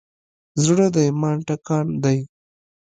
[0.63, 2.19] زړه د ایمان ټکان دی.